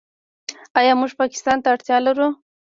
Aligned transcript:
آیا 0.79 0.93
موږ 0.99 1.11
پاکستان 1.21 1.57
ته 1.63 1.67
اړتیا 1.73 1.97
لرو؟ 2.05 2.27